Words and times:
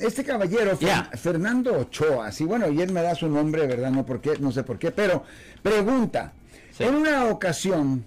este 0.00 0.24
caballero, 0.24 0.78
Fernando 1.20 1.78
Ochoa, 1.78 2.32
sí, 2.32 2.44
bueno, 2.44 2.68
y 2.70 2.80
él 2.80 2.92
me 2.92 3.02
da 3.02 3.14
su 3.14 3.28
nombre, 3.28 3.66
¿verdad? 3.66 3.90
No, 3.90 4.04
por 4.04 4.20
qué, 4.20 4.38
no 4.38 4.50
sé 4.52 4.62
por 4.62 4.78
qué, 4.78 4.90
pero 4.90 5.24
pregunta, 5.62 6.32
en 6.78 6.94
una 6.94 7.26
ocasión 7.26 8.04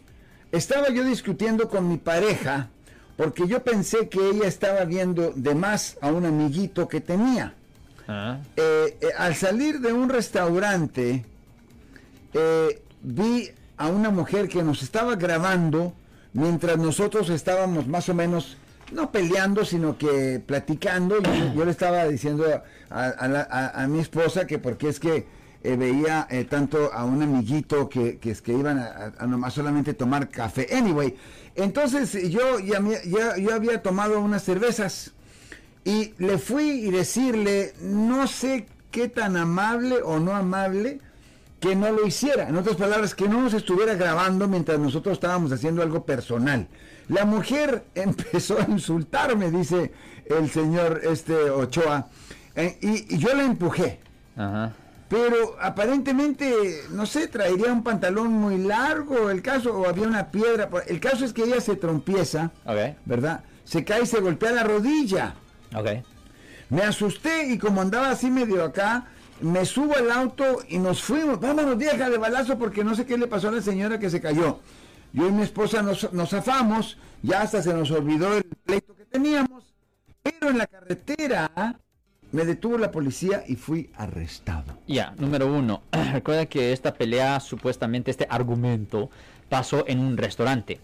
estaba 0.51 0.89
yo 0.89 1.03
discutiendo 1.03 1.69
con 1.69 1.87
mi 1.87 1.97
pareja 1.97 2.69
porque 3.15 3.47
yo 3.47 3.63
pensé 3.63 4.09
que 4.09 4.29
ella 4.29 4.47
estaba 4.47 4.85
viendo 4.85 5.31
de 5.35 5.53
más 5.53 5.97
a 6.01 6.11
un 6.11 6.25
amiguito 6.25 6.87
que 6.87 6.99
tenía. 6.99 7.53
Ah. 8.07 8.39
Eh, 8.55 8.97
eh, 9.01 9.07
al 9.17 9.35
salir 9.35 9.79
de 9.79 9.93
un 9.93 10.09
restaurante, 10.09 11.23
eh, 12.33 12.81
vi 13.01 13.49
a 13.77 13.87
una 13.87 14.09
mujer 14.09 14.49
que 14.49 14.63
nos 14.63 14.81
estaba 14.81 15.15
grabando 15.15 15.93
mientras 16.33 16.77
nosotros 16.77 17.29
estábamos 17.29 17.87
más 17.87 18.09
o 18.09 18.13
menos, 18.13 18.57
no 18.91 19.11
peleando, 19.11 19.65
sino 19.65 19.97
que 19.97 20.41
platicando. 20.45 21.21
Yo, 21.21 21.53
yo 21.55 21.65
le 21.65 21.71
estaba 21.71 22.05
diciendo 22.05 22.45
a, 22.89 23.87
mi 23.89 23.99
esposa 23.99 24.45
que 24.45 24.59
porque 24.59 24.89
es 24.89 24.99
que 24.99 25.25
veía 25.63 26.27
tanto 26.49 26.91
a 26.93 27.05
un 27.05 27.21
amiguito 27.21 27.87
que, 27.89 28.19
es 28.21 28.41
que 28.41 28.53
iban 28.53 28.79
a, 28.79 29.13
a, 29.17 29.27
nomás 29.27 29.53
solamente 29.53 29.93
tomar 29.93 30.29
café. 30.29 30.67
Anyway, 30.75 31.15
entonces 31.55 32.29
yo 32.29 32.59
ya, 32.59 32.81
ya, 33.05 33.37
yo 33.37 33.53
había 33.53 33.81
tomado 33.81 34.19
unas 34.19 34.43
cervezas 34.43 35.13
y 35.85 36.13
le 36.17 36.37
fui 36.37 36.63
y 36.63 36.91
decirle, 36.91 37.73
no 37.81 38.27
sé 38.27 38.67
qué 38.91 39.09
tan 39.09 39.35
amable 39.37 39.97
o 40.03 40.19
no 40.19 40.35
amable, 40.35 40.99
que 41.63 41.75
no 41.77 41.89
lo 41.91 42.05
hiciera. 42.05 42.49
En 42.49 42.57
otras 42.57 42.75
palabras, 42.75 43.15
que 43.15 43.29
no 43.29 43.41
nos 43.41 43.53
estuviera 43.53 43.93
grabando 43.95 44.49
mientras 44.49 44.77
nosotros 44.79 45.13
estábamos 45.13 45.49
haciendo 45.53 45.81
algo 45.81 46.05
personal. 46.05 46.67
La 47.07 47.23
mujer 47.23 47.85
empezó 47.95 48.59
a 48.59 48.65
insultarme, 48.69 49.49
dice 49.49 49.93
el 50.25 50.49
señor 50.49 51.01
este 51.03 51.33
Ochoa, 51.49 52.09
eh, 52.55 52.77
y, 52.81 53.17
yo 53.17 53.33
la 53.33 53.43
empujé. 53.43 53.99
Pero 55.07 55.55
aparentemente, 55.61 56.81
no 56.89 57.05
sé, 57.05 57.27
traería 57.27 57.71
un 57.71 57.83
pantalón 57.83 58.31
muy 58.31 58.57
largo, 58.57 59.29
el 59.29 59.41
caso, 59.41 59.73
o 59.73 59.87
había 59.87 60.07
una 60.07 60.31
piedra. 60.31 60.69
El 60.87 60.99
caso 60.99 61.23
es 61.23 61.31
que 61.31 61.43
ella 61.43 61.61
se 61.61 61.75
trompieza, 61.77 62.51
¿verdad? 63.05 63.43
Se 63.63 63.85
cae 63.85 64.03
y 64.03 64.05
se 64.05 64.19
golpea 64.19 64.51
la 64.51 64.63
rodilla. 64.63 65.35
Okay. 65.73 66.03
Me 66.69 66.81
asusté 66.81 67.53
y 67.53 67.57
como 67.57 67.81
andaba 67.81 68.09
así 68.09 68.29
medio 68.31 68.63
acá, 68.63 69.07
me 69.41 69.65
subo 69.65 69.95
al 69.95 70.11
auto 70.11 70.59
y 70.69 70.77
nos 70.77 71.01
fuimos. 71.01 71.39
Vámonos, 71.39 71.77
vieja, 71.77 72.09
de 72.09 72.17
balazo 72.17 72.57
porque 72.57 72.83
no 72.83 72.95
sé 72.95 73.05
qué 73.05 73.17
le 73.17 73.27
pasó 73.27 73.49
a 73.49 73.51
la 73.51 73.61
señora 73.61 73.99
que 73.99 74.09
se 74.09 74.21
cayó. 74.21 74.59
Yo 75.13 75.27
y 75.27 75.31
mi 75.31 75.43
esposa 75.43 75.81
nos, 75.81 76.11
nos 76.11 76.29
zafamos, 76.29 76.97
ya 77.21 77.41
hasta 77.41 77.61
se 77.61 77.73
nos 77.73 77.91
olvidó 77.91 78.35
el 78.35 78.43
pleito 78.43 78.95
que 78.95 79.05
teníamos, 79.05 79.73
pero 80.23 80.49
en 80.49 80.57
la 80.57 80.65
carretera 80.65 81.79
me 82.31 82.45
detuvo 82.45 82.79
la 82.79 82.91
policía 82.91 83.43
y 83.47 83.55
fui 83.55 83.91
arrestado. 83.95 84.73
Ya, 84.87 85.13
número 85.19 85.47
uno, 85.47 85.83
recuerda 86.13 86.47
que 86.47 86.73
esta 86.73 86.95
pelea, 86.95 87.39
supuestamente 87.39 88.09
este 88.09 88.25
argumento, 88.27 89.11
pasó 89.49 89.85
en 89.87 89.99
un 89.99 90.17
restaurante. 90.17 90.79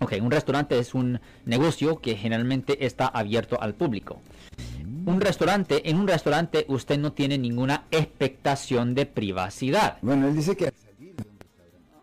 Ok, 0.00 0.14
un 0.20 0.30
restaurante 0.30 0.78
es 0.78 0.94
un 0.94 1.20
negocio 1.44 2.00
que 2.00 2.16
generalmente 2.16 2.86
está 2.86 3.06
abierto 3.06 3.60
al 3.60 3.74
público. 3.74 4.20
Un 5.04 5.20
restaurante, 5.20 5.88
en 5.88 5.96
un 5.96 6.06
restaurante 6.06 6.64
usted 6.68 6.98
no 6.98 7.12
tiene 7.12 7.38
ninguna 7.38 7.86
expectación 7.90 8.94
de 8.94 9.06
privacidad. 9.06 9.98
Bueno, 10.02 10.28
él 10.28 10.36
dice 10.36 10.56
que 10.56 10.66
al 10.66 10.74
salir 10.74 11.14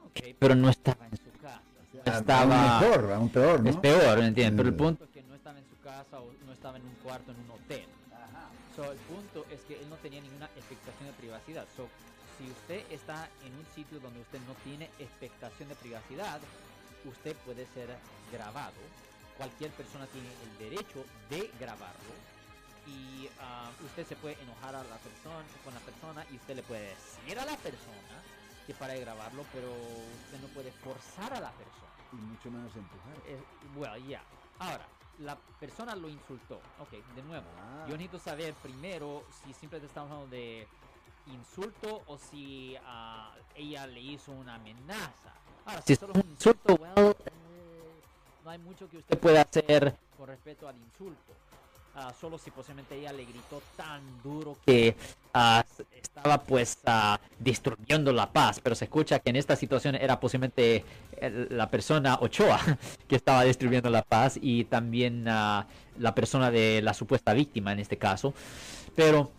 okay, 0.09 0.35
pero 0.37 0.55
no 0.55 0.69
estaba 0.69 1.07
en 1.07 1.17
su 1.17 1.31
casa. 1.41 1.61
Estaba... 2.05 2.79
Aún 2.79 2.91
peor, 2.91 3.11
aún 3.13 3.29
peor, 3.29 3.63
¿no? 3.63 3.69
Es 3.69 3.77
peor, 3.77 4.19
¿me 4.19 4.27
entiendes? 4.27 4.57
Pero 4.57 4.69
el 4.69 4.75
punto 4.75 5.03
es 5.05 5.09
que 5.11 5.23
no 5.23 5.35
estaba 5.35 5.59
en 5.59 5.65
su 5.69 5.77
casa 5.81 6.19
o 6.19 6.31
no 6.45 6.51
estaba 6.51 6.77
en 6.77 6.85
un 6.85 6.95
cuarto, 7.03 7.31
en 7.31 7.37
un 7.39 7.51
hotel. 7.51 7.85
Ajá. 8.11 8.49
So, 8.75 8.91
el 8.91 8.97
punto 8.99 9.45
es 9.51 9.59
que 9.61 9.79
él 9.79 9.89
no 9.89 9.95
tenía 9.97 10.21
ninguna 10.21 10.49
expectación 10.57 11.07
de 11.07 11.13
privacidad. 11.13 11.65
So, 11.77 11.87
si 12.37 12.49
usted 12.51 12.83
está 12.91 13.29
en 13.45 13.53
un 13.53 13.65
sitio 13.75 13.99
donde 13.99 14.19
usted 14.19 14.39
no 14.47 14.55
tiene 14.63 14.89
expectación 14.99 15.69
de 15.69 15.75
privacidad, 15.75 16.39
usted 17.05 17.35
puede 17.45 17.65
ser 17.73 17.89
grabado. 18.33 18.81
Cualquier 19.37 19.71
persona 19.71 20.05
tiene 20.07 20.27
el 20.27 20.69
derecho 20.69 21.05
de 21.29 21.49
grabarlo 21.59 22.38
y 22.89 23.29
ah, 23.39 23.69
usted 23.85 24.05
se 24.07 24.15
puede 24.15 24.41
enojar 24.41 24.75
a 24.75 24.83
la 24.83 24.97
persona 24.97 25.43
con 25.63 25.73
la 25.73 25.79
persona 25.79 26.25
y 26.31 26.35
usted 26.35 26.55
le 26.55 26.63
puede 26.63 26.89
decir 26.89 27.39
a 27.39 27.45
la 27.45 27.57
persona 27.57 28.23
que 28.65 28.73
para 28.73 28.95
grabarlo, 28.95 29.45
pero 29.53 29.67
usted 29.67 30.39
no 30.41 30.47
puede 30.53 30.71
forzar 30.71 31.33
a 31.33 31.39
la 31.39 31.51
persona. 31.51 31.89
Y 32.13 32.15
mucho 32.15 32.51
menos 32.51 32.75
empujar. 32.75 33.13
bueno, 33.75 33.97
ya. 33.97 34.21
Ahora, 34.59 34.85
la 35.19 35.35
persona 35.59 35.95
lo 35.95 36.09
insultó. 36.09 36.61
Ok, 36.79 36.91
de 37.15 37.23
nuevo. 37.23 37.45
Ah. 37.59 37.85
Yo 37.87 37.93
necesito 37.93 38.19
saber 38.19 38.53
primero 38.55 39.23
si 39.43 39.53
simplemente 39.53 39.87
estamos 39.87 40.11
hablando 40.11 40.35
de 40.35 40.67
insulto 41.27 42.01
o 42.07 42.17
si 42.17 42.75
uh, 42.77 43.39
ella 43.55 43.87
le 43.87 43.99
hizo 43.99 44.31
una 44.31 44.55
amenaza. 44.55 45.33
Ahora, 45.65 45.81
si 45.81 45.93
es 45.93 45.99
solo 45.99 46.13
un 46.13 46.29
insulto, 46.29 46.75
well, 46.75 47.15
eh, 47.25 47.31
no 48.43 48.49
hay 48.49 48.57
mucho 48.59 48.89
que 48.89 48.97
usted 48.97 49.19
pueda 49.19 49.41
hacer 49.41 49.95
con 50.17 50.27
respecto 50.27 50.67
al 50.67 50.75
insulto. 50.77 51.33
Uh, 51.95 52.13
solo 52.21 52.37
si 52.37 52.51
posiblemente 52.51 52.95
ella 52.95 53.11
le 53.11 53.25
gritó 53.25 53.61
tan 53.75 54.01
duro 54.23 54.55
que 54.65 54.95
uh, 55.35 55.83
estaba 55.91 56.41
pues 56.43 56.77
uh, 56.85 57.17
destruyendo 57.39 58.13
la 58.13 58.31
paz, 58.31 58.61
pero 58.61 58.75
se 58.75 58.85
escucha 58.85 59.19
que 59.19 59.31
en 59.31 59.35
esta 59.35 59.55
situación 59.55 59.95
era 59.95 60.19
posiblemente 60.19 60.85
la 61.49 61.69
persona 61.69 62.19
Ochoa 62.21 62.59
que 63.09 63.15
estaba 63.15 63.43
destruyendo 63.43 63.89
la 63.89 64.03
paz 64.03 64.39
y 64.41 64.65
también 64.65 65.25
la 65.25 65.65
persona 66.15 66.51
de 66.51 66.81
la 66.81 66.93
supuesta 66.93 67.33
víctima 67.33 67.73
en 67.73 67.79
este 67.79 67.97
caso, 67.97 68.33
pero 68.95 69.31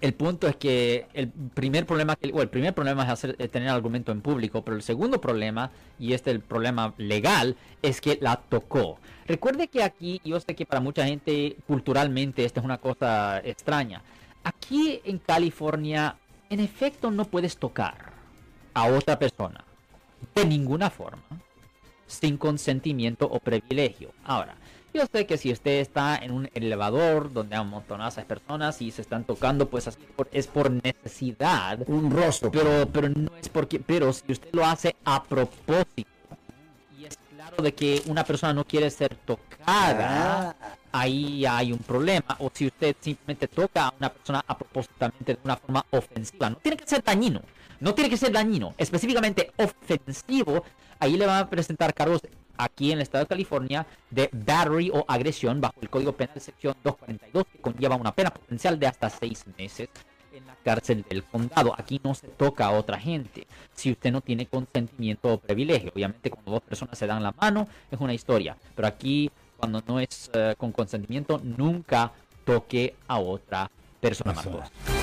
el 0.00 0.14
punto 0.14 0.46
es 0.48 0.56
que 0.56 1.06
el 1.14 1.28
primer 1.28 1.86
problema 1.86 2.16
que, 2.16 2.28
el 2.28 2.48
primer 2.48 2.74
problema 2.74 3.04
es 3.04 3.08
hacer, 3.10 3.36
tener 3.48 3.68
argumento 3.68 4.12
en 4.12 4.20
público, 4.20 4.62
pero 4.62 4.76
el 4.76 4.82
segundo 4.82 5.20
problema, 5.20 5.70
y 5.98 6.12
este 6.12 6.30
es 6.30 6.36
el 6.36 6.42
problema 6.42 6.94
legal, 6.96 7.56
es 7.82 8.00
que 8.00 8.18
la 8.20 8.36
tocó. 8.36 8.98
Recuerde 9.26 9.68
que 9.68 9.82
aquí, 9.82 10.20
yo 10.24 10.38
sé 10.40 10.54
que 10.54 10.66
para 10.66 10.80
mucha 10.80 11.06
gente 11.06 11.56
culturalmente 11.66 12.44
esta 12.44 12.60
es 12.60 12.64
una 12.64 12.78
cosa 12.78 13.40
extraña. 13.40 14.02
Aquí 14.44 15.00
en 15.04 15.18
California, 15.18 16.16
en 16.50 16.60
efecto, 16.60 17.10
no 17.10 17.24
puedes 17.24 17.56
tocar 17.56 18.12
a 18.74 18.86
otra 18.86 19.18
persona 19.18 19.64
de 20.34 20.44
ninguna 20.44 20.90
forma 20.90 21.22
sin 22.06 22.38
consentimiento 22.38 23.26
o 23.26 23.38
privilegio. 23.38 24.12
Ahora, 24.24 24.56
yo 24.94 25.04
sé 25.10 25.26
que 25.26 25.36
si 25.36 25.52
usted 25.52 25.80
está 25.80 26.16
en 26.16 26.32
un 26.32 26.50
elevador 26.54 27.32
donde 27.32 27.56
hay 27.56 27.62
un 27.62 27.70
montón 27.70 28.00
de 28.00 28.22
personas 28.22 28.80
y 28.80 28.90
se 28.90 29.02
están 29.02 29.24
tocando, 29.24 29.68
pues 29.68 29.86
así 29.86 29.98
es 30.32 30.46
por 30.46 30.70
necesidad. 30.70 31.80
Un 31.86 32.10
rostro. 32.10 32.50
Pero, 32.50 32.88
pero 32.92 33.08
no 33.08 33.30
es 33.40 33.48
porque, 33.48 33.80
pero 33.80 34.12
si 34.12 34.32
usted 34.32 34.48
lo 34.52 34.64
hace 34.64 34.96
a 35.04 35.22
propósito 35.22 36.10
y 36.98 37.04
es 37.04 37.18
claro 37.34 37.62
de 37.62 37.74
que 37.74 38.02
una 38.06 38.24
persona 38.24 38.52
no 38.54 38.64
quiere 38.64 38.90
ser 38.90 39.14
tocada, 39.14 40.56
ah. 40.60 40.76
ahí 40.92 41.44
hay 41.46 41.72
un 41.72 41.78
problema. 41.78 42.36
O 42.40 42.50
si 42.52 42.66
usted 42.66 42.96
simplemente 43.00 43.46
toca 43.46 43.88
a 43.88 43.94
una 43.98 44.12
persona 44.12 44.44
a 44.46 44.56
propósito 44.56 45.10
de 45.20 45.38
una 45.44 45.56
forma 45.56 45.84
ofensiva, 45.90 46.50
no 46.50 46.56
tiene 46.56 46.76
que 46.76 46.86
ser 46.86 47.04
dañino. 47.04 47.42
No 47.80 47.94
tiene 47.94 48.10
que 48.10 48.16
ser 48.16 48.32
dañino, 48.32 48.74
específicamente 48.76 49.52
ofensivo. 49.56 50.64
Ahí 50.98 51.16
le 51.16 51.26
van 51.26 51.44
a 51.44 51.48
presentar 51.48 51.94
cargos 51.94 52.22
aquí 52.58 52.92
en 52.92 52.98
el 52.98 53.02
estado 53.02 53.24
de 53.24 53.28
California 53.28 53.86
de 54.10 54.28
battery 54.32 54.90
o 54.92 55.04
agresión 55.08 55.60
bajo 55.60 55.80
el 55.80 55.88
Código 55.88 56.12
Penal 56.12 56.40
sección 56.40 56.74
242 56.84 57.46
que 57.50 57.58
conlleva 57.60 57.96
una 57.96 58.14
pena 58.14 58.30
potencial 58.30 58.78
de 58.78 58.86
hasta 58.86 59.08
seis 59.08 59.44
meses 59.56 59.88
en 60.32 60.46
la 60.46 60.56
cárcel 60.56 61.04
del 61.08 61.24
condado. 61.24 61.74
Aquí 61.76 62.00
no 62.02 62.14
se 62.14 62.28
toca 62.28 62.66
a 62.66 62.72
otra 62.72 62.98
gente 62.98 63.46
si 63.72 63.92
usted 63.92 64.12
no 64.12 64.20
tiene 64.20 64.46
consentimiento 64.46 65.32
o 65.32 65.38
privilegio. 65.38 65.92
Obviamente 65.94 66.30
cuando 66.30 66.52
dos 66.52 66.62
personas 66.62 66.98
se 66.98 67.06
dan 67.06 67.22
la 67.22 67.32
mano 67.32 67.66
es 67.90 68.00
una 68.00 68.12
historia, 68.12 68.56
pero 68.74 68.88
aquí 68.88 69.30
cuando 69.56 69.82
no 69.86 70.00
es 70.00 70.30
eh, 70.34 70.54
con 70.58 70.72
consentimiento 70.72 71.40
nunca 71.42 72.12
toque 72.44 72.94
a 73.06 73.18
otra 73.18 73.70
persona 74.00 74.32
más. 74.32 74.97